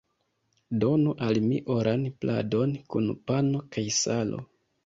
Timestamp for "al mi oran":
1.25-2.07